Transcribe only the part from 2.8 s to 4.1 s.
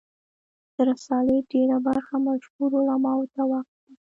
علماوو ته وقف ده.